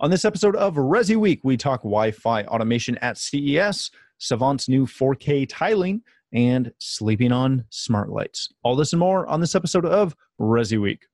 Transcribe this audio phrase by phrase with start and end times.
[0.00, 4.86] On this episode of Resi Week, we talk Wi Fi automation at CES, Savant's new
[4.86, 8.48] 4K tiling, and sleeping on smart lights.
[8.62, 11.04] All this and more on this episode of Resi Week.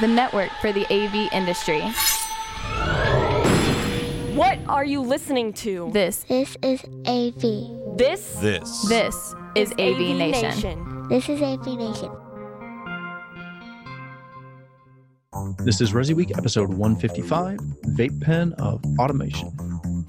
[0.00, 1.80] The network for the AV industry.
[4.36, 5.90] What are you listening to?
[5.92, 7.98] This This is AV.
[7.98, 8.88] This This.
[8.88, 11.08] this is AV, Nation.
[11.08, 12.25] This is AV Nation.
[15.54, 17.58] This is Resi Week, episode 155
[17.94, 19.52] Vape Pen of Automation.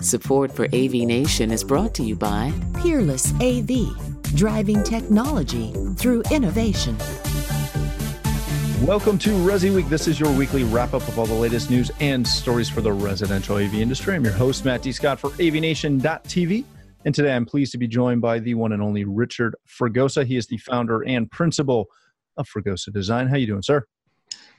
[0.02, 3.70] Support for AV Nation is brought to you by Peerless AV,
[4.36, 6.98] driving technology through innovation.
[8.84, 9.88] Welcome to Resi Week.
[9.90, 12.94] This is your weekly wrap up of all the latest news and stories for the
[12.94, 14.16] residential AV industry.
[14.16, 14.92] I'm your host, Matt D.
[14.92, 16.64] Scott for AVNation.tv.
[17.06, 20.26] And today I'm pleased to be joined by the one and only Richard Fregosa.
[20.26, 21.90] He is the founder and principal
[22.38, 23.28] of Fregosa Design.
[23.28, 23.86] How you doing, sir?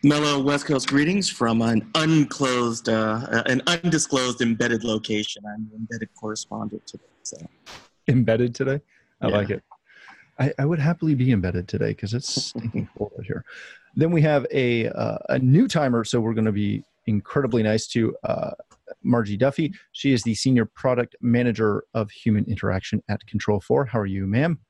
[0.05, 5.43] Mellow West Coast greetings from an unclosed, uh, an undisclosed embedded location.
[5.47, 7.05] I'm the embedded correspondent today.
[7.25, 7.37] So
[8.07, 8.81] Embedded today?
[9.21, 9.37] I Yeah.
[9.37, 9.63] like it.
[10.39, 13.45] I, I would happily be embedded today because it's stinking cold out here.
[13.97, 17.89] Then we have a uh, a new timer, so we're going to be incredibly nice
[17.89, 18.51] to uh,
[19.03, 19.75] Margie Duffy.
[19.93, 23.85] She is the senior product manager of human interaction at Control Four.
[23.87, 24.61] How are you, ma'am?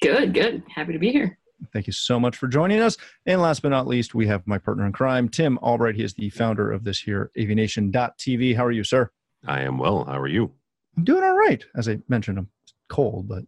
[0.00, 0.62] Good, good.
[0.74, 1.38] Happy to be here.
[1.72, 2.96] Thank you so much for joining us.
[3.26, 5.94] And last but not least, we have my partner in crime, Tim Albright.
[5.94, 8.56] He is the founder of this here AVNation.tv.
[8.56, 9.10] How are you, sir?
[9.46, 10.04] I am well.
[10.04, 10.50] How are you?
[10.96, 11.64] I'm doing all right.
[11.76, 12.48] As I mentioned, I'm
[12.88, 13.44] cold, but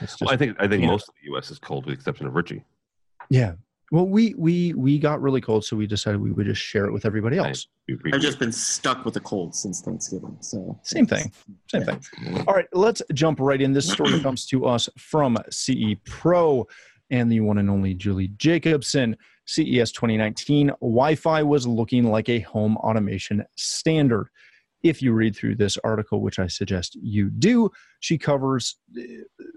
[0.00, 0.88] it's just Well, I think I think yeah.
[0.90, 1.50] most of the U.S.
[1.50, 2.64] is cold, with the exception of Richie.
[3.28, 3.52] Yeah.
[3.92, 6.92] Well, we we we got really cold, so we decided we would just share it
[6.92, 7.66] with everybody else.
[8.12, 10.36] I've just been stuck with a cold since Thanksgiving.
[10.40, 11.32] So Same thing.
[11.68, 11.96] Same Yeah.
[11.96, 12.44] thing.
[12.46, 13.72] All right, let's jump right in.
[13.72, 16.68] This story comes to us from CE Pro
[17.10, 19.16] and the one and only Julie Jacobson.
[19.46, 24.28] CES 2019 Wi Fi was looking like a home automation standard.
[24.82, 29.02] If you read through this article, which I suggest you do, she covers uh,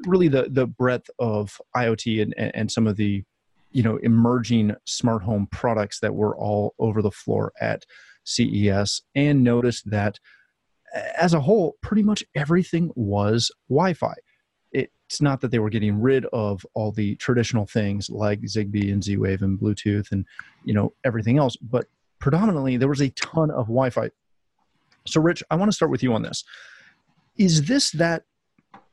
[0.08, 3.24] really the, the breadth of IoT and, and some of the
[3.72, 7.86] you know emerging smart home products that were all over the floor at
[8.26, 10.20] CES and noticed that
[11.18, 14.14] as a whole, pretty much everything was Wi Fi.
[15.14, 19.04] It's not that they were getting rid of all the traditional things like Zigbee and
[19.04, 20.26] Z Wave and Bluetooth and
[20.66, 21.86] you know everything else, but
[22.18, 24.10] predominantly there was a ton of Wi Fi.
[25.06, 26.44] So, Rich, I want to start with you on this.
[27.38, 28.24] Is this that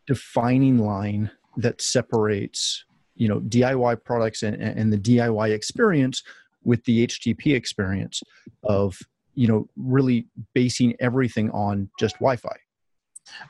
[0.06, 6.22] defining line that separates you know DIY products and, and the DIY experience
[6.64, 8.22] with the HTP experience
[8.64, 8.98] of
[9.34, 12.58] you know really basing everything on just wi-fi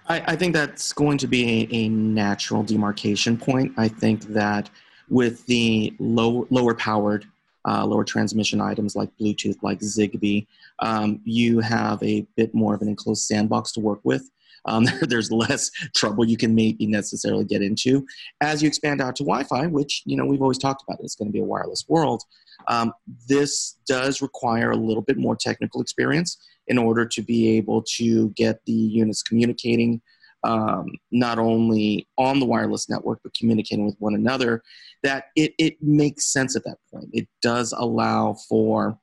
[0.09, 3.73] I, I think that's going to be a, a natural demarcation point.
[3.77, 4.71] I think that
[5.09, 7.27] with the low, lower powered,
[7.69, 10.47] uh, lower transmission items like Bluetooth, like Zigbee,
[10.79, 14.31] um, you have a bit more of an enclosed sandbox to work with.
[14.67, 18.07] Um, there's less trouble you can maybe necessarily get into
[18.41, 21.01] as you expand out to Wi-Fi, which you know we've always talked about.
[21.03, 22.23] It's going to be a wireless world.
[22.69, 22.93] Um,
[23.27, 26.37] this does require a little bit more technical experience
[26.71, 30.01] in order to be able to get the units communicating
[30.45, 34.63] um, not only on the wireless network but communicating with one another
[35.03, 37.11] that it, it makes sense at that point.
[37.13, 38.99] It does allow for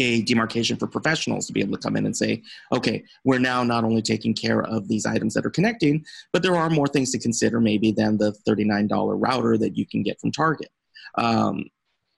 [0.00, 2.42] a demarcation for professionals to be able to come in and say
[2.72, 6.54] okay we're now not only taking care of these items that are connecting but there
[6.54, 8.88] are more things to consider maybe than the $39
[9.18, 10.68] router that you can get from target.
[11.16, 11.64] Um,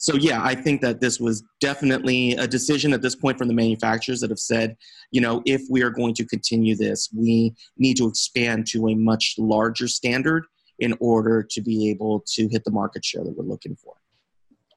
[0.00, 3.55] so yeah, I think that this was definitely a decision at this point from the
[3.55, 4.78] manufacturers that have said,
[5.11, 8.94] you know, if we are going to continue this, we need to expand to a
[8.94, 10.47] much larger standard
[10.78, 13.93] in order to be able to hit the market share that we're looking for.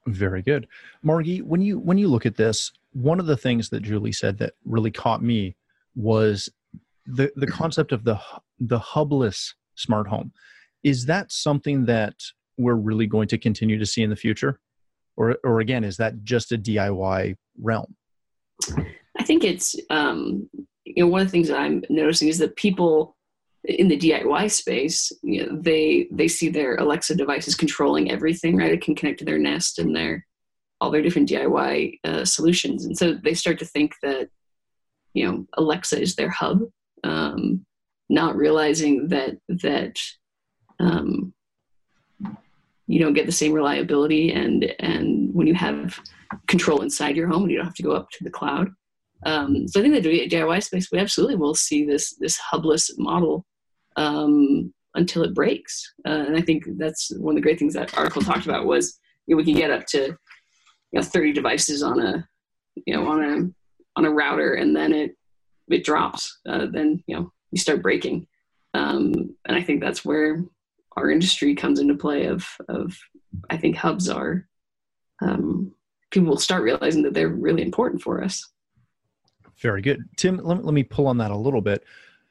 [0.08, 0.68] very good.
[1.04, 4.38] Margie when you when you look at this one of the things that julie said
[4.38, 5.56] that really caught me
[5.96, 6.50] was
[7.06, 8.20] the the concept of the
[8.60, 10.34] the hubless smart home.
[10.84, 12.16] Is that something that
[12.58, 14.60] we're really going to continue to see in the future
[15.18, 17.96] or or again is that just a diy realm
[19.18, 20.50] I think it's um,
[20.86, 23.16] you know one of the things that I'm noticing is that people
[23.66, 28.74] in the DIY space, you know, they they see their Alexa devices controlling everything, right?
[28.74, 30.26] It can connect to their Nest and their
[30.82, 34.30] all their different DIY uh, solutions, and so they start to think that
[35.14, 36.64] you know Alexa is their hub,
[37.04, 37.66] um,
[38.10, 39.98] not realizing that that
[40.80, 41.34] um,
[42.88, 46.00] you don't get the same reliability and and when you have
[46.48, 48.70] control inside your home and you don't have to go up to the cloud.
[49.26, 53.46] Um, so I think the DIY space we absolutely will see this this hubless model
[53.96, 57.98] um, until it breaks, uh, and I think that's one of the great things that
[57.98, 61.82] article talked about was you know, we can get up to you know 30 devices
[61.84, 62.28] on a
[62.86, 65.16] you know on a on a router and then it
[65.70, 68.28] it drops, uh, then you know you start breaking.
[68.74, 69.14] Um,
[69.46, 70.44] and I think that's where
[70.96, 72.26] our industry comes into play.
[72.26, 72.98] Of of
[73.50, 74.48] I think hubs are
[75.22, 75.74] um,
[76.12, 78.48] people will start realizing that they're really important for us.
[79.58, 80.38] Very good, Tim.
[80.38, 81.84] Let, let me pull on that a little bit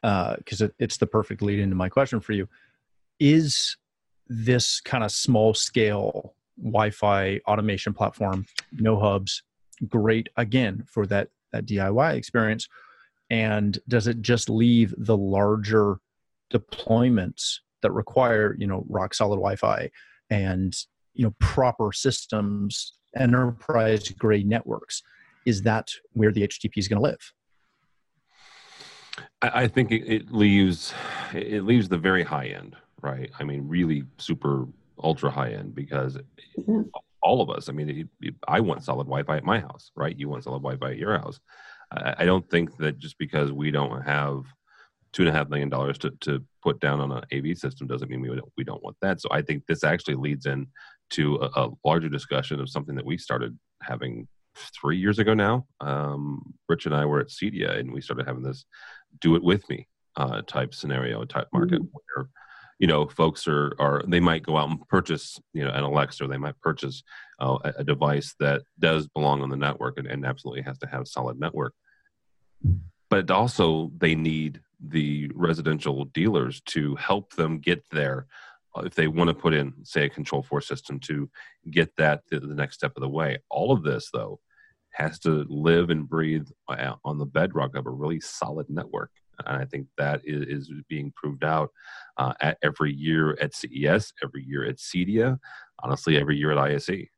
[0.02, 2.48] because uh, it, it's the perfect lead into my question for you.
[3.20, 3.76] Is
[4.28, 9.42] this kind of small scale Wi-Fi automation platform, no hubs,
[9.88, 12.68] great again for that that DIY experience?
[13.30, 15.98] And does it just leave the larger
[16.52, 19.90] deployments that require you know rock solid Wi-Fi
[20.30, 20.74] and
[21.14, 25.02] you know proper systems, enterprise grade networks?
[25.44, 27.32] Is that where the HTP is going to live?
[29.42, 30.94] I, think it, it leaves
[31.34, 33.30] it leaves the very high end, right?
[33.38, 34.66] I mean, really super
[35.02, 36.16] ultra high end because
[36.58, 36.82] mm-hmm.
[37.22, 37.68] all of us.
[37.68, 40.16] I mean, it, it, I want solid Wi-Fi at my house, right?
[40.16, 41.40] You want solid Wi-Fi at your house.
[41.90, 44.44] I, I don't think that just because we don't have
[45.12, 48.10] two and a half million dollars to, to put down on an AV system doesn't
[48.10, 49.20] mean we don't, we don't want that.
[49.20, 50.66] So I think this actually leads in
[51.10, 54.26] to a, a larger discussion of something that we started having
[54.80, 55.66] three years ago now.
[55.80, 58.64] Um, Rich and I were at CEDIA and we started having this
[59.20, 61.96] do it with me uh, type scenario type market mm-hmm.
[62.14, 62.28] where
[62.78, 66.24] you know folks are are they might go out and purchase you know an alexa
[66.24, 67.02] or they might purchase
[67.40, 70.86] uh, a, a, device that does belong on the network and, and absolutely has to
[70.86, 71.74] have solid network
[73.08, 78.26] but also they need the residential dealers to help them get there
[78.76, 81.30] uh, if they want to put in say a control four system to
[81.70, 84.40] get that to the next step of the way all of this though
[84.92, 89.10] has to live and breathe uh, on the bedrock of a really solid network.
[89.46, 91.70] And I think that is, is being proved out
[92.18, 95.38] uh, at every year at CES, every year at CEDIA,
[95.82, 97.08] honestly, every year at ISE.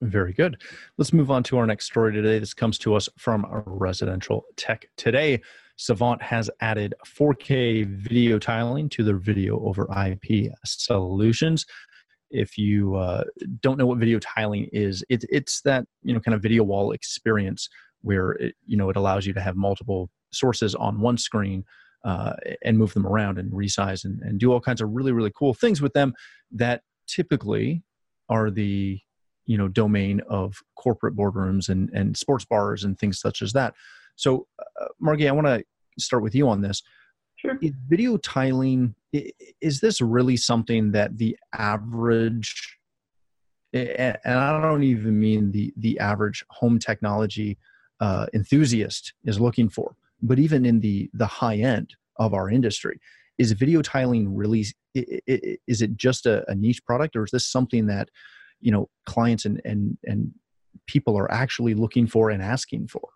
[0.00, 0.62] Very good.
[0.98, 2.38] Let's move on to our next story today.
[2.38, 5.40] This comes to us from Residential Tech Today.
[5.76, 11.66] Savant has added 4K video tiling to their video over IP solutions
[12.30, 13.24] if you uh,
[13.60, 16.92] don't know what video tiling is, it, it's that you know kind of video wall
[16.92, 17.68] experience
[18.02, 21.64] where it, you know it allows you to have multiple sources on one screen
[22.04, 22.32] uh,
[22.64, 25.54] and move them around and resize and, and do all kinds of really really cool
[25.54, 26.14] things with them
[26.50, 27.82] that typically
[28.28, 28.98] are the
[29.44, 33.74] you know domain of corporate boardrooms and and sports bars and things such as that.
[34.16, 35.64] So, uh, Margie, I want to
[35.98, 36.82] start with you on this.
[37.36, 37.58] Sure.
[37.60, 38.94] Is video tiling
[39.60, 42.78] is this really something that the average
[43.72, 47.58] and I don't even mean the the average home technology
[48.00, 52.98] uh, enthusiast is looking for, but even in the the high end of our industry,
[53.38, 54.64] is video tiling really
[54.94, 58.08] is it just a, a niche product, or is this something that
[58.60, 60.32] you know clients and and and
[60.86, 63.08] people are actually looking for and asking for?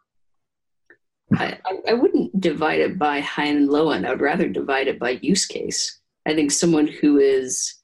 [1.35, 4.07] I, I wouldn't divide it by high and low end.
[4.07, 6.01] I would rather divide it by use case.
[6.27, 7.75] I think someone who is,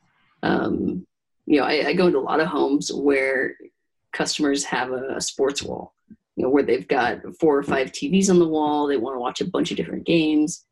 [0.43, 1.07] um,
[1.47, 3.57] you know, I, I, go into a lot of homes where
[4.13, 5.95] customers have a, a, sports wall,
[6.37, 8.87] you know, where they've got four or five TVs on the wall.
[8.87, 10.65] They want to watch a bunch of different games.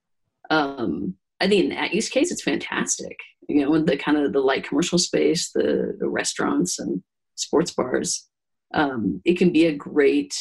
[0.50, 3.16] Um, I think in that use case, it's fantastic.
[3.48, 7.02] You know, in the kind of the light commercial space, the the restaurants and
[7.34, 8.28] sports bars,
[8.72, 10.34] um, it can be a great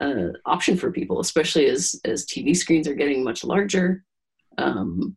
[0.00, 4.04] uh, option for people, especially as as TV screens are getting much larger.
[4.58, 5.16] Um,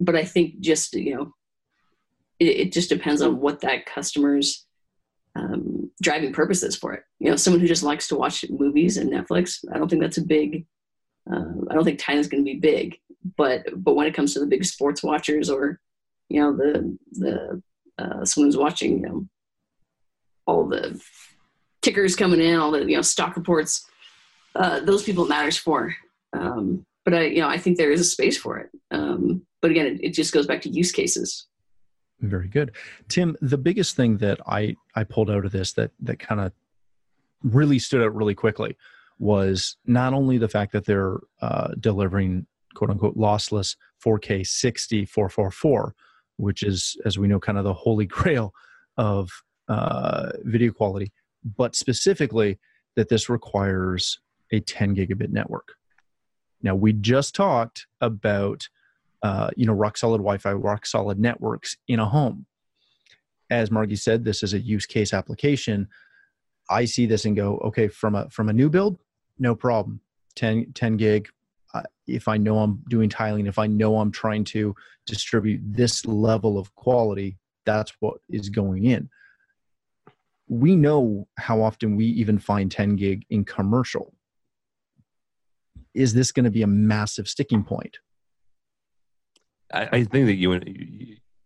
[0.00, 1.34] but I think just you know,
[2.38, 4.66] it, it just depends on what that customer's
[5.34, 7.04] um, driving purpose is for it.
[7.18, 10.18] You know, someone who just likes to watch movies and Netflix, I don't think that's
[10.18, 10.66] a big.
[11.30, 12.98] Uh, I don't think China's going to be big,
[13.36, 15.80] but but when it comes to the big sports watchers or
[16.28, 17.62] you know the the
[17.98, 19.28] uh, someone who's watching you know
[20.46, 21.00] all the
[21.82, 23.86] tickers coming in, all the you know stock reports,
[24.54, 25.94] uh, those people matters for.
[26.32, 28.70] Um, but I, you know, I think there is a space for it.
[28.90, 31.46] Um, but again, it, it just goes back to use cases.
[32.20, 32.72] Very good,
[33.08, 33.36] Tim.
[33.40, 36.52] The biggest thing that I I pulled out of this that that kind of
[37.42, 38.76] really stood out really quickly
[39.20, 45.94] was not only the fact that they're uh, delivering quote unquote lossless 4K 60 444,
[46.36, 48.52] which is as we know kind of the holy grail
[48.96, 49.30] of
[49.68, 51.12] uh, video quality,
[51.56, 52.58] but specifically
[52.96, 54.18] that this requires
[54.52, 55.74] a 10 gigabit network.
[56.62, 58.68] Now, we just talked about,
[59.22, 62.46] uh, you know, rock solid Wi-Fi, rock solid networks in a home.
[63.50, 65.88] As Margie said, this is a use case application.
[66.68, 68.98] I see this and go, okay, from a from a new build,
[69.38, 70.00] no problem.
[70.36, 71.28] 10, 10 gig.
[71.74, 74.74] Uh, if I know I'm doing tiling, if I know I'm trying to
[75.06, 79.08] distribute this level of quality, that's what is going in.
[80.48, 84.14] We know how often we even find 10 gig in commercial
[85.98, 87.98] is this going to be a massive sticking point?
[89.72, 90.60] I, I think that you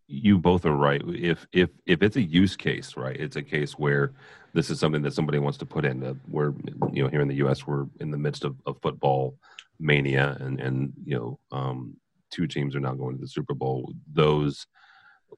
[0.06, 1.02] you both are right.
[1.06, 4.12] If if if it's a use case, right, it's a case where
[4.52, 6.04] this is something that somebody wants to put in.
[6.04, 6.52] Uh, we're
[6.92, 7.66] you know here in the U.S.
[7.66, 9.38] we're in the midst of, of football
[9.80, 11.97] mania, and and you know um,
[12.30, 13.92] two teams are now going to the Super Bowl.
[14.12, 14.66] Those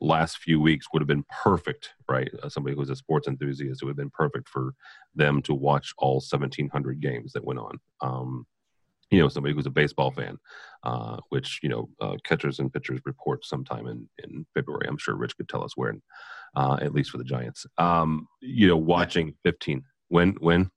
[0.00, 2.28] last few weeks would have been perfect, right?
[2.42, 4.74] Uh, somebody who's a sports enthusiast, it would have been perfect for
[5.14, 7.78] them to watch all 1,700 games that went on.
[8.00, 8.46] Um,
[9.10, 10.38] you know, somebody who's a baseball fan,
[10.82, 14.86] uh, which you know, uh, catchers and pitchers report sometime in in February.
[14.88, 15.94] I'm sure Rich could tell us where,
[16.56, 17.66] uh, at least for the Giants.
[17.78, 20.70] Um, you know, watching 15 when when.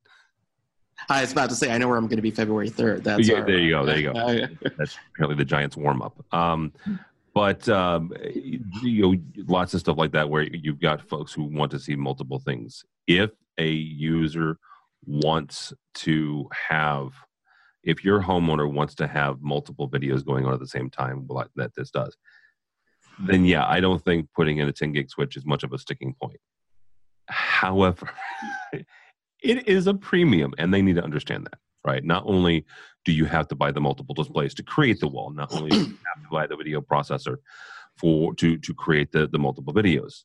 [1.09, 3.03] I was about to say I know where I'm going to be February 3rd.
[3.03, 3.85] That's yeah, our, there you go.
[3.85, 4.47] There you go.
[4.77, 6.25] That's apparently the Giants warm up.
[6.33, 6.73] Um,
[7.35, 8.11] but um,
[8.81, 11.95] you know, lots of stuff like that where you've got folks who want to see
[11.95, 12.83] multiple things.
[13.05, 13.29] If
[13.59, 14.57] a user
[15.05, 17.11] wants to have
[17.83, 21.49] if your homeowner wants to have multiple videos going on at the same time like
[21.55, 22.15] that this does
[23.19, 25.77] then yeah i don't think putting in a 10 gig switch is much of a
[25.77, 26.39] sticking point.
[27.29, 28.09] However
[28.73, 32.03] it is a premium and they need to understand that right?
[32.03, 32.65] Not only
[33.05, 35.77] do you have to buy the multiple displays to create the wall not only do
[35.77, 37.37] you have to buy the video processor
[37.97, 40.23] for to to create the the multiple videos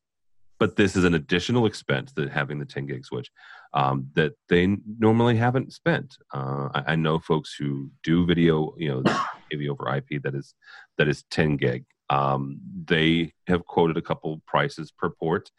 [0.62, 3.32] but this is an additional expense that having the 10 gig switch
[3.74, 6.14] um, that they normally haven't spent.
[6.32, 9.02] Uh, I, I, know folks who do video, you know,
[9.50, 10.54] maybe over IP that is
[10.98, 11.84] that is 10 gig.
[12.10, 15.50] Um, they have quoted a couple prices per port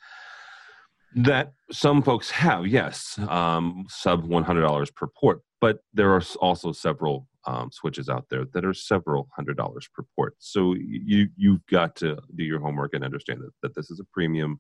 [1.15, 7.25] that some folks have, yes, um, sub $100 per port, but there are also several
[7.46, 10.36] um, switches out there that are several hundred dollars per port.
[10.39, 14.03] So you you've got to do your homework and understand that, that this is a
[14.12, 14.60] premium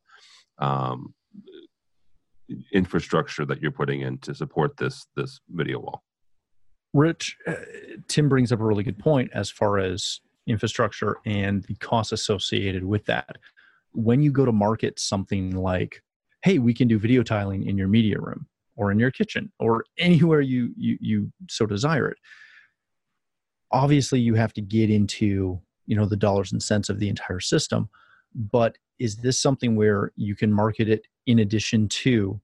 [0.59, 1.13] um,
[2.71, 6.03] infrastructure that you're putting in to support this this video wall.
[6.93, 7.55] Rich, uh,
[8.07, 12.85] Tim brings up a really good point as far as infrastructure and the costs associated
[12.85, 13.39] with that.
[13.91, 16.01] When you go to market something like,
[16.45, 19.83] "Hey, we can do video tiling in your media room or in your kitchen or
[19.97, 22.17] anywhere you you, you so desire it,"
[23.71, 27.39] obviously you have to get into you know the dollars and cents of the entire
[27.39, 27.89] system.
[28.35, 32.39] But is this something where you can market it in addition to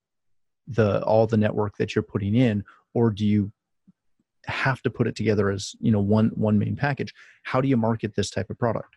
[0.67, 3.51] the all the network that you're putting in or do you
[4.45, 7.13] have to put it together as you know one one main package?
[7.43, 8.95] How do you market this type of product?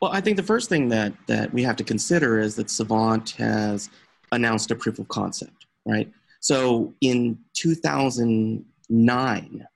[0.00, 3.30] Well i think the first thing that that we have to consider is that savant
[3.30, 3.90] has
[4.32, 6.12] announced a proof of concept right
[6.46, 9.66] so in 2009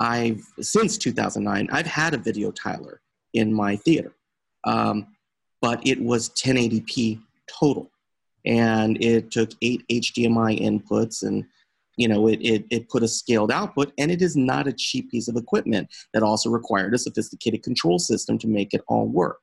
[0.00, 3.00] i've since 2009 i've had a video tiler
[3.34, 4.14] in my theater
[4.64, 5.06] um,
[5.64, 7.90] but it was 1080p total.
[8.44, 11.46] And it took eight HDMI inputs and
[11.96, 15.12] you know, it, it, it put a scaled output, and it is not a cheap
[15.12, 19.38] piece of equipment that also required a sophisticated control system to make it all work.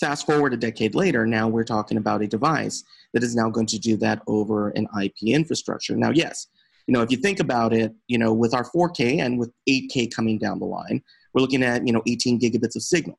[0.00, 2.82] Fast forward a decade later, now we're talking about a device
[3.12, 5.96] that is now going to do that over an IP infrastructure.
[5.96, 6.48] Now, yes,
[6.86, 10.12] you know, if you think about it, you know, with our 4K and with 8K
[10.12, 13.18] coming down the line, we're looking at, you know, 18 gigabits of signal.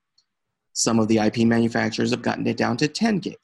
[0.74, 3.38] Some of the IP manufacturers have gotten it down to 10 gig.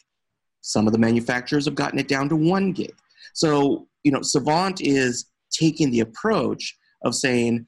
[0.61, 2.93] Some of the manufacturers have gotten it down to one gig.
[3.33, 7.65] So, you know, Savant is taking the approach of saying,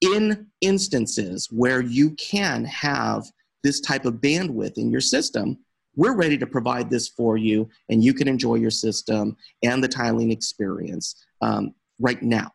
[0.00, 3.24] in instances where you can have
[3.62, 5.58] this type of bandwidth in your system,
[5.96, 9.88] we're ready to provide this for you, and you can enjoy your system and the
[9.88, 12.50] tiling experience um, right now.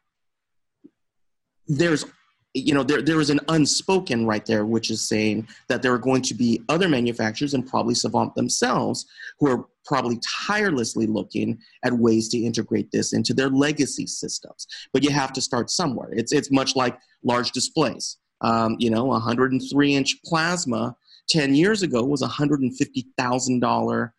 [1.68, 2.06] There's
[2.54, 6.00] you know there, there is an unspoken right there which is saying that there are
[6.00, 9.06] going to be other manufacturers and probably savant themselves
[9.40, 14.68] who are probably tirelessly looking at ways to integrate this into their legacy systems.
[14.94, 16.10] But you have to start somewhere.
[16.12, 20.96] It's, it's much like large displays um, you know a 103 inch plasma
[21.30, 24.12] 10 years ago was a $150000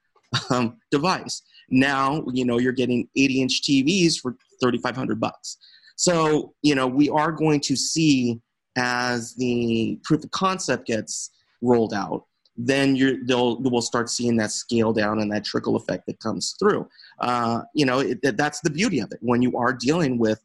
[0.50, 5.58] um, device now you know you're getting 80 inch tvs for 3500 bucks
[5.96, 8.40] so, you know, we are going to see
[8.76, 11.30] as the proof of concept gets
[11.62, 12.24] rolled out,
[12.58, 16.54] then you're, they'll, we'll start seeing that scale down and that trickle effect that comes
[16.58, 16.86] through.
[17.20, 19.18] Uh, you know, it, that's the beauty of it.
[19.22, 20.42] When you are dealing with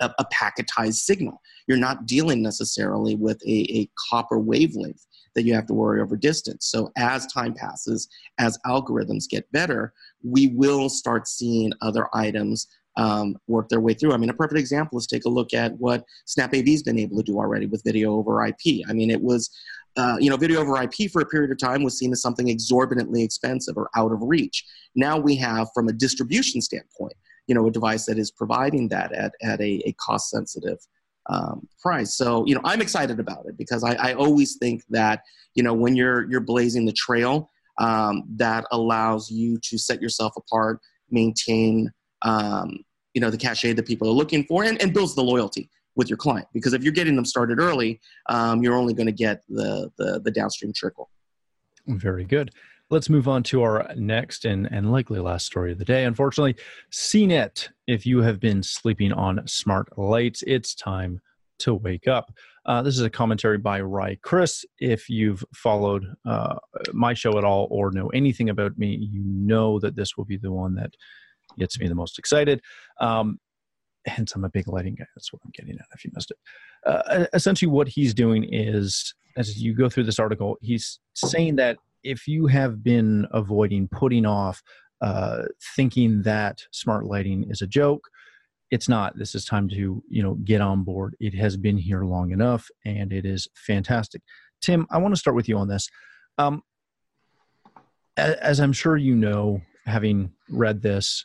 [0.00, 5.54] a, a packetized signal, you're not dealing necessarily with a, a copper wavelength that you
[5.54, 6.66] have to worry over distance.
[6.66, 9.92] So as time passes, as algorithms get better,
[10.24, 14.12] we will start seeing other items um, work their way through.
[14.12, 17.22] I mean, a perfect example is take a look at what SnapAV's been able to
[17.22, 18.82] do already with video over IP.
[18.88, 19.50] I mean, it was,
[19.96, 22.48] uh, you know, video over IP for a period of time was seen as something
[22.48, 24.64] exorbitantly expensive or out of reach.
[24.94, 27.14] Now we have, from a distribution standpoint,
[27.46, 30.78] you know, a device that is providing that at, at a, a cost sensitive
[31.28, 32.16] um, price.
[32.16, 35.22] So you know, I'm excited about it because I, I always think that
[35.54, 40.32] you know when you're you're blazing the trail, um, that allows you to set yourself
[40.36, 41.90] apart, maintain
[42.22, 42.78] um,
[43.14, 46.08] you know the cachet that people are looking for, and, and builds the loyalty with
[46.08, 46.46] your client.
[46.52, 50.20] Because if you're getting them started early, um, you're only going to get the, the
[50.20, 51.10] the downstream trickle.
[51.86, 52.50] Very good.
[52.88, 56.04] Let's move on to our next and, and likely last story of the day.
[56.04, 56.54] Unfortunately,
[56.92, 61.20] CNET, if you have been sleeping on smart lights, it's time
[61.58, 62.32] to wake up.
[62.64, 64.66] Uh, this is a commentary by Ry Crist.
[64.78, 66.56] If you've followed uh,
[66.92, 70.36] my show at all or know anything about me, you know that this will be
[70.36, 70.94] the one that
[71.58, 72.60] gets me the most excited.
[73.00, 73.38] Um,
[74.04, 75.06] hence, I'm a big lighting guy.
[75.16, 76.38] That's what I'm getting at if you missed it.
[76.86, 81.78] Uh, essentially, what he's doing is, as you go through this article, he's saying that
[82.06, 84.62] if you have been avoiding putting off
[85.00, 85.42] uh,
[85.76, 88.08] thinking that smart lighting is a joke
[88.70, 89.16] it's not.
[89.16, 91.16] This is time to you know get on board.
[91.20, 94.22] It has been here long enough and it is fantastic.
[94.60, 95.88] Tim i want to start with you on this.
[96.38, 96.62] Um,
[98.16, 101.24] as i'm sure you know having read this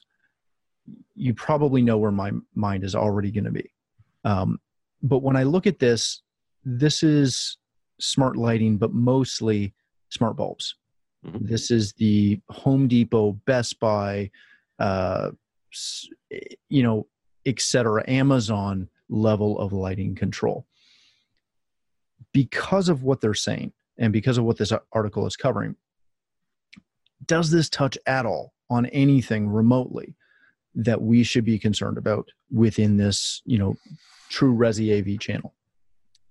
[1.15, 3.71] you probably know where my mind is already going to be.
[4.25, 4.59] Um,
[5.01, 6.21] but when i look at this
[6.65, 7.57] this is
[7.99, 9.73] smart lighting but mostly
[10.11, 10.75] smart bulbs.
[11.25, 11.45] Mm-hmm.
[11.45, 14.31] This is the Home Depot, Best Buy,
[14.79, 15.31] uh,
[16.69, 17.07] you know,
[17.45, 18.03] etc.
[18.07, 20.65] Amazon level of lighting control.
[22.33, 25.75] Because of what they're saying and because of what this article is covering,
[27.25, 30.15] does this touch at all on anything remotely
[30.73, 33.75] that we should be concerned about within this, you know,
[34.29, 35.53] true Resi AV channel?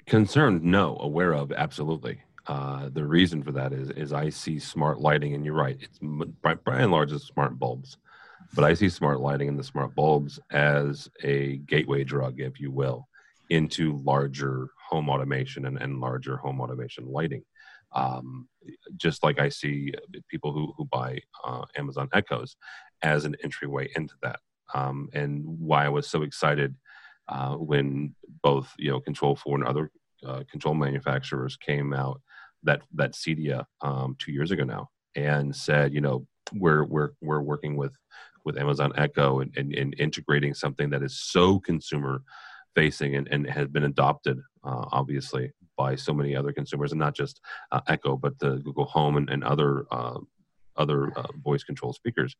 [0.06, 0.96] Concerned, no.
[1.00, 2.22] Aware of, absolutely.
[2.50, 5.78] Uh, the reason for that is is I see smart lighting, and you're right.
[5.80, 6.00] It's
[6.42, 7.96] by, by and large it's smart bulbs,
[8.54, 12.72] but I see smart lighting and the smart bulbs as a gateway drug, if you
[12.72, 13.06] will,
[13.50, 17.44] into larger home automation and, and larger home automation lighting.
[17.92, 18.48] Um,
[18.96, 19.94] just like I see
[20.28, 22.56] people who who buy uh, Amazon Echoes
[23.02, 24.40] as an entryway into that,
[24.74, 26.74] um, and why I was so excited
[27.28, 29.92] uh, when both you know Control Four and other
[30.26, 32.20] uh, control manufacturers came out
[32.62, 37.40] that that CEDIA um, two years ago now and said, you know, we're we're we're
[37.40, 37.92] working with
[38.44, 42.22] with Amazon Echo and, and, and integrating something that is so consumer
[42.74, 47.14] facing and, and has been adopted uh, obviously by so many other consumers and not
[47.14, 47.40] just
[47.72, 50.18] uh, Echo but the Google Home and, and other uh,
[50.76, 52.36] other uh, voice control speakers.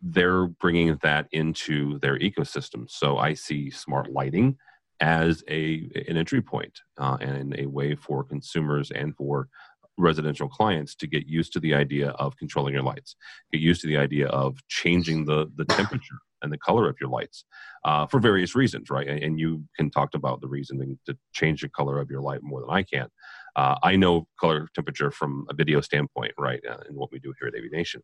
[0.00, 2.88] They're bringing that into their ecosystem.
[2.88, 4.56] So I see smart lighting
[5.00, 9.48] as a an entry point, uh, and a way for consumers and for
[9.96, 13.16] residential clients to get used to the idea of controlling your lights,
[13.52, 17.10] get used to the idea of changing the the temperature and the color of your
[17.10, 17.44] lights
[17.84, 19.08] uh, for various reasons, right?
[19.08, 22.60] And, you can talk about the reasoning to change the color of your light more
[22.60, 23.08] than I can.
[23.54, 27.32] Uh, I know color temperature from a video standpoint, right, uh, and what we do
[27.38, 28.02] here at AV Nation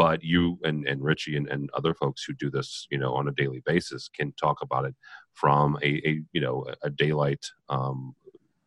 [0.00, 3.28] but you and, and richie and, and other folks who do this you know on
[3.28, 4.94] a daily basis can talk about it
[5.34, 8.14] from a, a you know a daylight um,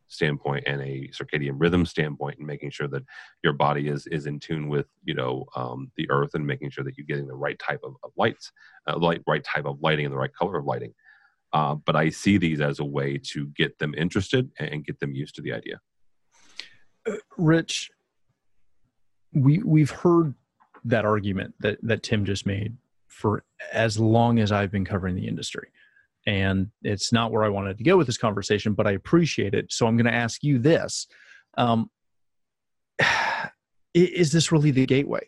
[0.10, 3.02] standpoint and a circadian rhythm standpoint and making sure that
[3.43, 6.84] your body is is in tune with you know um, the earth and making sure
[6.84, 8.52] that you're getting the right type of, of lights
[8.88, 10.93] uh, light right type of lighting and the right color of lighting.
[11.52, 15.15] Uh, but i see these as a way to get them interested and get them
[15.15, 15.80] used to the idea.
[17.08, 17.89] Uh, rich
[19.34, 20.36] we we've heard
[20.86, 22.76] that argument that that Tim just made
[23.08, 25.69] for as long as I've been covering the industry.
[26.26, 29.72] And it's not where I wanted to go with this conversation, but I appreciate it.
[29.72, 31.08] So I'm going to ask you this:
[31.58, 31.89] um,
[33.93, 35.28] Is this really the gateway,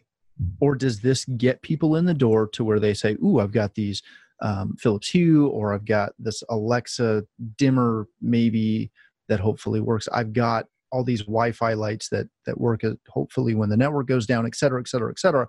[0.59, 3.75] or does this get people in the door to where they say, "Ooh, I've got
[3.75, 4.01] these
[4.41, 7.25] um, Philips Hue, or I've got this Alexa
[7.57, 8.91] dimmer, maybe
[9.27, 10.07] that hopefully works.
[10.11, 14.25] I've got all these Wi-Fi lights that that work at, hopefully when the network goes
[14.25, 15.47] down, et cetera, et cetera, et cetera.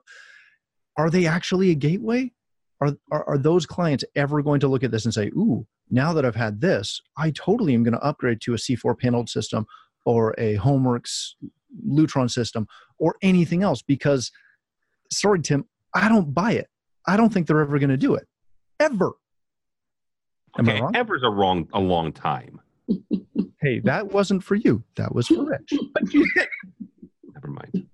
[0.96, 2.32] Are they actually a gateway?
[2.80, 6.12] Are, are, are those clients ever going to look at this and say, "Ooh, now
[6.12, 9.66] that I've had this, I totally am going to upgrade to a C4 paneled system
[10.04, 11.34] or a HomeWorks
[11.88, 12.66] Lutron system
[12.98, 14.32] or anything else?" Because,
[15.12, 16.68] sorry, Tim, I don't buy it.
[17.06, 18.26] I don't think they're ever going to do it,
[18.80, 19.12] ever.
[20.58, 22.60] Am okay, ever's a wrong a long time
[23.66, 24.82] hey, that wasn't for you.
[24.96, 25.72] That was for Rich.
[27.34, 27.86] Never mind.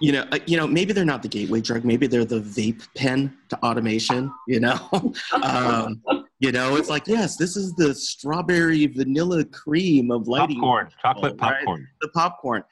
[0.00, 1.84] You know, uh, you know, maybe they're not the gateway drug.
[1.84, 4.32] Maybe they're the vape pen to automation.
[4.48, 4.90] You know,
[5.42, 6.02] um,
[6.40, 10.56] you know, it's like yes, this is the strawberry vanilla cream of lighting.
[10.56, 11.80] Popcorn, chocolate popcorn.
[11.80, 11.88] Right?
[12.00, 12.64] The popcorn.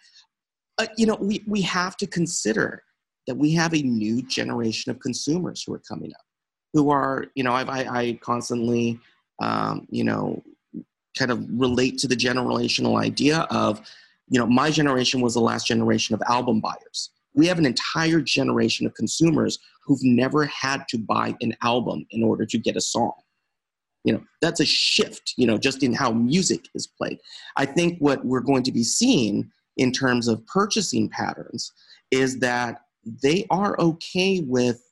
[0.79, 2.83] Uh, you know, we we have to consider
[3.29, 6.27] that we have a new generation of consumers who are coming up,
[6.75, 9.01] who are, you know, I, I, I constantly
[9.41, 10.43] um, you know,
[11.17, 13.81] kind of relate to the generational idea of,
[14.29, 17.11] you know, my generation was the last generation of album buyers.
[17.35, 22.23] We have an entire generation of consumers who've never had to buy an album in
[22.23, 23.13] order to get a song.
[24.05, 27.19] You know, that's a shift, you know, just in how music is played.
[27.57, 31.73] I think what we're going to be seeing in terms of purchasing patterns
[32.11, 32.83] is that
[33.23, 34.83] they are okay with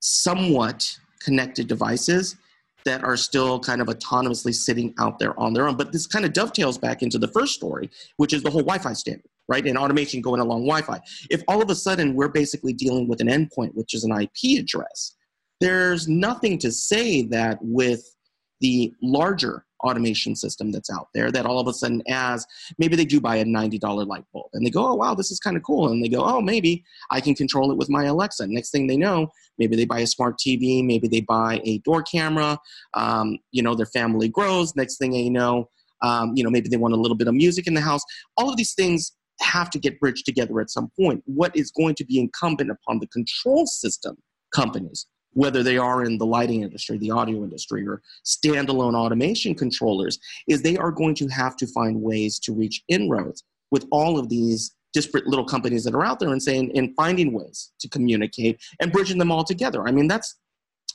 [0.00, 2.36] somewhat connected devices
[2.84, 5.76] that are still kind of autonomously sitting out there on their own.
[5.76, 8.78] But this kind of dovetails back into the first story, which is the whole Wi
[8.78, 9.66] Fi standard, right?
[9.66, 11.00] And automation going along Wi Fi.
[11.30, 14.58] If all of a sudden we're basically dealing with an endpoint, which is an IP
[14.58, 15.16] address,
[15.60, 18.14] there's nothing to say that with
[18.60, 22.46] the larger automation system that's out there that all of a sudden as
[22.78, 25.38] maybe they do buy a $90 light bulb and they go oh wow this is
[25.38, 25.88] kind of cool.
[25.88, 28.46] And they go oh maybe i can control it with my alexa.
[28.46, 32.02] Next thing they know maybe they buy a smart tv maybe they buy a door
[32.02, 32.58] camera
[32.94, 34.74] um, you know their family grows.
[34.74, 35.68] Next thing they know
[36.02, 38.02] um, you know maybe they want a little bit of music in the house.
[38.36, 41.22] All of these things have to get bridged together at some point.
[41.26, 44.16] What is going to be incumbent upon the control system
[44.54, 50.18] companies whether they are in the lighting industry, the audio industry, or standalone automation controllers,
[50.48, 54.28] is they are going to have to find ways to reach inroads with all of
[54.28, 58.60] these disparate little companies that are out there and saying and finding ways to communicate
[58.80, 59.86] and bridging them all together.
[59.86, 60.36] I mean, that's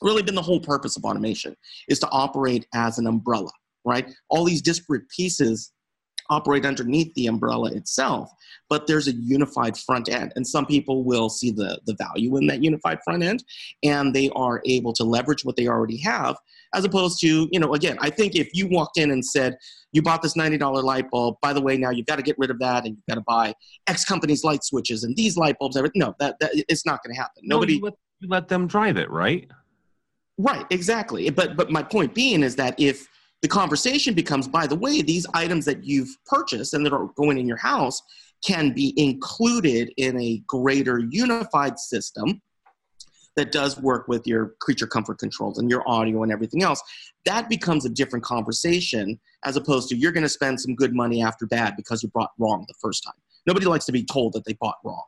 [0.01, 1.55] really been the whole purpose of automation
[1.89, 3.51] is to operate as an umbrella,
[3.85, 4.09] right?
[4.29, 5.73] All these disparate pieces
[6.29, 8.31] operate underneath the umbrella itself,
[8.69, 10.31] but there's a unified front end.
[10.35, 13.43] And some people will see the, the value in that unified front end
[13.83, 16.37] and they are able to leverage what they already have,
[16.73, 19.57] as opposed to, you know, again, I think if you walked in and said,
[19.91, 22.51] you bought this $90 light bulb, by the way, now you've got to get rid
[22.51, 23.53] of that and you've got to buy
[23.87, 25.99] X company's light switches and these light bulbs, everything.
[25.99, 27.41] No, that, that it's not going to happen.
[27.43, 27.73] Nobody.
[27.73, 29.49] No, you, let, you let them drive it, right?
[30.39, 31.29] Right, exactly.
[31.29, 33.09] But but my point being is that if
[33.41, 37.37] the conversation becomes by the way these items that you've purchased and that are going
[37.37, 38.01] in your house
[38.45, 42.41] can be included in a greater unified system
[43.35, 46.81] that does work with your creature comfort controls and your audio and everything else.
[47.25, 51.21] That becomes a different conversation as opposed to you're going to spend some good money
[51.21, 53.13] after bad because you bought wrong the first time.
[53.45, 55.03] Nobody likes to be told that they bought wrong.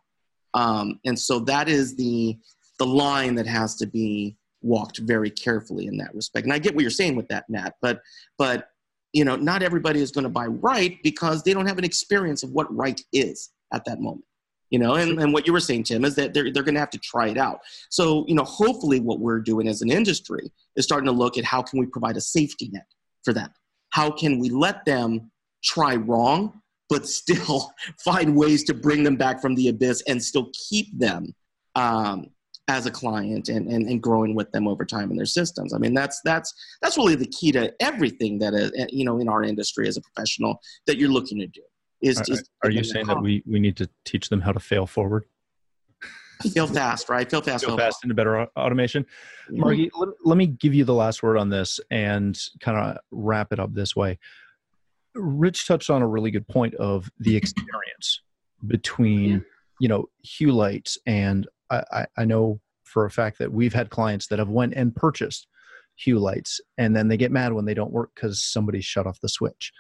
[0.54, 2.38] Um, and so that is the
[2.80, 6.46] the line that has to be walked very carefully in that respect.
[6.46, 8.02] And I get what you're saying with that, Matt, but
[8.38, 8.70] but
[9.14, 12.44] you know, not everybody is going to buy right because they don't have an experience
[12.44, 14.26] of what right is at that moment.
[14.70, 16.80] You know, and, and what you were saying, Tim, is that they're, they're going to
[16.80, 17.60] have to try it out.
[17.90, 21.44] So, you know, hopefully what we're doing as an industry is starting to look at
[21.44, 22.86] how can we provide a safety net
[23.24, 23.50] for them?
[23.90, 25.30] How can we let them
[25.62, 30.50] try wrong, but still find ways to bring them back from the abyss and still
[30.70, 31.36] keep them
[31.76, 32.28] um,
[32.72, 35.74] as a client and, and, and growing with them over time in their systems.
[35.74, 39.20] I mean, that's that's that's really the key to everything that is, uh, you know
[39.20, 41.62] in our industry as a professional that you're looking to do.
[42.02, 44.60] Is, are, is are you saying that we we need to teach them how to
[44.60, 45.26] fail forward?
[46.54, 47.30] Fail fast, right?
[47.30, 47.66] Fail fast.
[47.66, 49.04] Fail fast into better automation.
[49.04, 49.60] Mm-hmm.
[49.60, 53.54] Margie, let, let me give you the last word on this and kind of wrap
[53.54, 54.18] it up this way.
[55.14, 58.22] Rich touched on a really good point of the experience
[58.66, 59.40] between yeah.
[59.80, 64.28] you know hue lights and I, I know for a fact that we've had clients
[64.28, 65.48] that have went and purchased
[65.96, 69.20] hue lights and then they get mad when they don't work because somebody shut off
[69.22, 69.72] the switch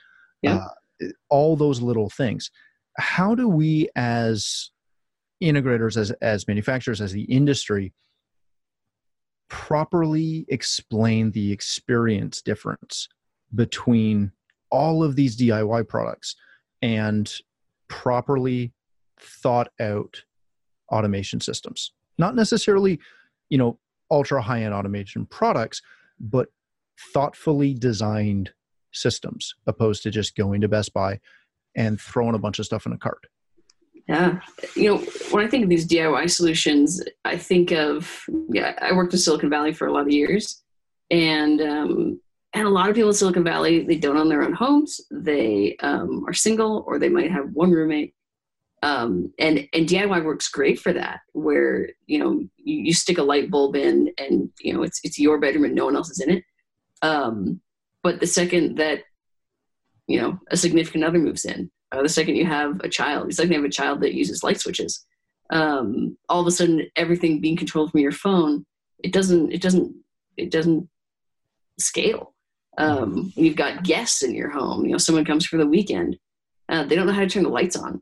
[0.41, 0.65] yeah.
[1.01, 2.51] Uh, all those little things
[2.97, 4.71] how do we as
[5.41, 7.93] integrators as as manufacturers as the industry
[9.49, 13.09] properly explain the experience difference
[13.53, 14.31] between
[14.69, 16.35] all of these diy products
[16.81, 17.33] and
[17.89, 18.73] properly
[19.19, 20.23] thought out
[20.91, 21.93] automation systems.
[22.17, 22.99] Not necessarily
[23.49, 23.77] you know
[24.09, 25.81] ultra high end automation products
[26.19, 26.47] but
[27.13, 28.51] thoughtfully designed
[28.91, 31.19] systems opposed to just going to best buy
[31.75, 33.25] and throwing a bunch of stuff in a cart.
[34.07, 34.39] Yeah.
[34.75, 34.97] You know
[35.29, 39.49] when i think of these diy solutions i think of yeah i worked in silicon
[39.49, 40.63] valley for a lot of years
[41.11, 42.19] and um,
[42.53, 44.99] and a lot of people in silicon valley they don't own their own homes.
[45.11, 48.13] They um, are single or they might have one roommate
[48.83, 53.23] um, and and DIY works great for that, where you know you, you, stick a
[53.23, 56.19] light bulb in, and you know it's it's your bedroom and no one else is
[56.19, 56.43] in it.
[57.03, 57.61] Um,
[58.01, 59.03] but the second that
[60.07, 63.51] you know a significant other moves in, the second you have a child, the second
[63.51, 65.05] you have a child that uses light switches,
[65.51, 68.65] um, all of a sudden everything being controlled from your phone,
[69.03, 69.95] it doesn't it doesn't
[70.37, 70.89] it doesn't
[71.79, 72.33] scale.
[72.79, 74.85] Um, you've got guests in your home.
[74.85, 76.17] You know, someone comes for the weekend.
[76.67, 78.01] Uh, they don't know how to turn the lights on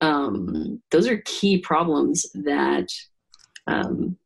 [0.00, 2.88] um, those are key problems that
[3.66, 4.16] um,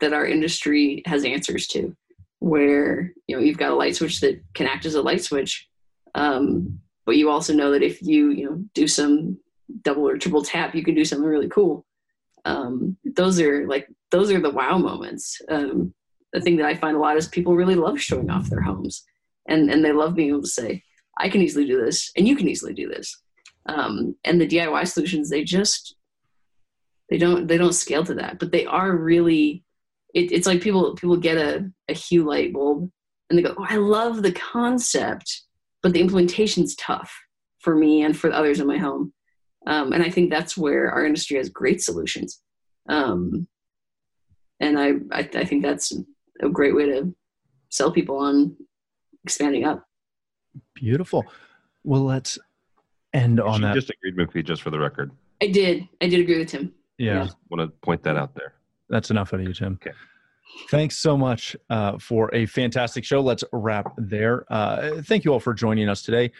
[0.00, 1.96] that our industry has answers to.
[2.40, 5.68] where you know you've got a light switch that can act as a light switch,
[6.14, 9.38] um, but you also know that if you you know do some
[9.82, 11.86] double or triple tap, you can do something really cool.
[12.44, 15.40] Um, those are like those are the wow moments.
[15.48, 15.94] Um,
[16.32, 19.04] the thing that I find a lot is people really love showing off their homes,
[19.46, 20.82] and and they love being able to say,
[21.16, 23.21] "I can easily do this, and you can easily do this."
[23.66, 25.94] Um, and the DIY solutions, they just
[27.10, 29.64] they don't they don't scale to that, but they are really.
[30.14, 32.90] It, it's like people people get a a hue light bulb
[33.28, 35.42] and they go, "Oh, I love the concept,
[35.82, 37.14] but the implementation's tough
[37.60, 39.12] for me and for the others in my home."
[39.66, 42.40] Um, and I think that's where our industry has great solutions.
[42.88, 43.46] Um,
[44.60, 45.92] and I, I, I think that's
[46.40, 47.14] a great way to
[47.68, 48.56] sell people on
[49.24, 49.84] expanding up.
[50.74, 51.24] Beautiful.
[51.84, 52.38] Well, let's
[53.14, 53.74] end on she that.
[53.74, 55.10] just agreed with me, just for the record.
[55.42, 55.88] I did.
[56.00, 56.72] I did agree with him.
[56.98, 57.24] yeah.
[57.24, 58.54] Just want to point that out there.
[58.88, 59.78] That's enough out of you, Tim.
[59.82, 59.96] Okay.
[60.68, 63.20] Thanks so much uh, for a fantastic show.
[63.20, 64.44] Let's wrap there.
[64.52, 66.30] Uh, thank you all for joining us today.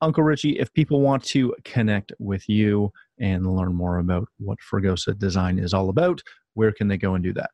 [0.00, 5.18] Uncle Richie, if people want to connect with you and learn more about what Fregosa
[5.18, 6.22] Design is all about,
[6.54, 7.50] where can they go and do that?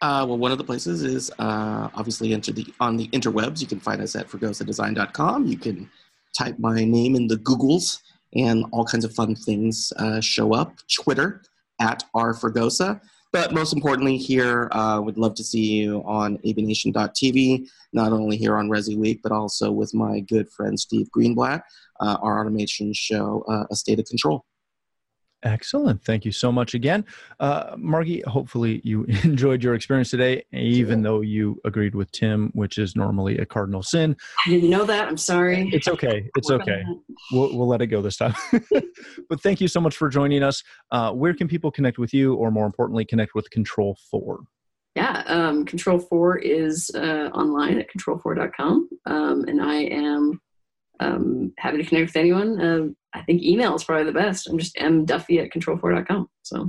[0.00, 3.60] Uh, well, one of the places is uh, obviously into the on the interwebs.
[3.60, 5.46] You can find us at fregosadesign.com.
[5.46, 5.90] You can
[6.36, 7.98] type my name in the Googles,
[8.34, 10.74] and all kinds of fun things uh, show up.
[10.92, 11.42] Twitter
[11.80, 13.00] at rfregosa.
[13.32, 18.56] But most importantly, here, uh, would love to see you on AVNation.tv, not only here
[18.58, 21.62] on Resi Week, but also with my good friend Steve Greenblatt,
[22.00, 24.44] uh, our automation show, uh, A State of Control.
[25.44, 26.04] Excellent.
[26.04, 27.04] Thank you so much again.
[27.40, 32.78] Uh, Margie, hopefully you enjoyed your experience today, even though you agreed with Tim, which
[32.78, 34.16] is normally a cardinal sin.
[34.46, 35.08] I didn't know that.
[35.08, 35.68] I'm sorry.
[35.72, 36.30] It's okay.
[36.36, 36.82] It's okay.
[37.32, 38.34] We'll, we'll let it go this time.
[39.28, 40.62] but thank you so much for joining us.
[40.90, 44.40] Uh, where can people connect with you, or more importantly, connect with Control 4?
[44.94, 48.90] Yeah, um, Control 4 is uh, online at control4.com.
[49.06, 50.40] Um, and I am
[51.00, 52.94] um, happy to connect with anyone.
[53.14, 54.48] Uh, I think email is probably the best.
[54.48, 56.28] I'm just mduffy at control4.com.
[56.42, 56.66] So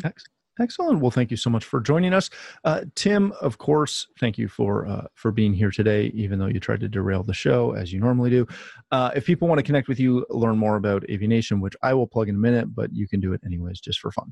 [0.59, 0.99] Excellent.
[0.99, 2.29] Well, thank you so much for joining us,
[2.63, 3.33] uh, Tim.
[3.41, 6.87] Of course, thank you for uh, for being here today, even though you tried to
[6.87, 8.45] derail the show as you normally do.
[8.91, 12.05] Uh, if people want to connect with you, learn more about AVNation, which I will
[12.05, 14.31] plug in a minute, but you can do it anyways, just for fun.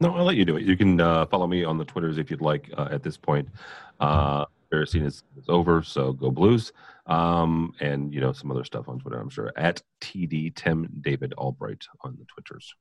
[0.00, 0.62] No, I'll let you do it.
[0.62, 2.70] You can uh, follow me on the Twitters if you'd like.
[2.76, 3.48] Uh, at this point,
[4.72, 6.72] Ferricine is, is over, so go Blues,
[7.06, 9.18] um, and you know some other stuff on Twitter.
[9.18, 12.74] I'm sure at TD Tim David Albright on the Twitters.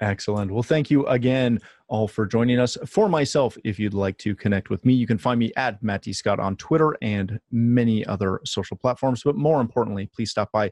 [0.00, 0.50] Excellent.
[0.50, 2.78] Well, thank you again all for joining us.
[2.86, 6.02] For myself, if you'd like to connect with me, you can find me at Matt
[6.02, 6.14] D.
[6.14, 9.22] Scott on Twitter and many other social platforms.
[9.22, 10.70] But more importantly, please stop by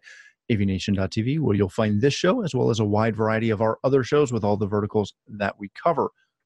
[0.50, 4.02] AVNation.tv where you'll find this show as well as a wide variety of our other
[4.02, 6.10] shows with all the verticals that we cover.